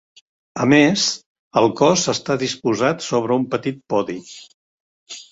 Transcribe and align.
A 0.63 0.65
més, 0.71 1.01
el 1.61 1.67
cos 1.81 2.05
està 2.13 2.37
dipositat 2.43 3.05
sobre 3.09 3.37
un 3.41 3.45
petit 3.51 3.77
podi. 3.95 4.17